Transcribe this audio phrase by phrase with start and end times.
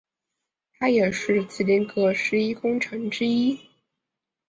[0.73, 3.59] 他也是麒麟阁十一功臣之一。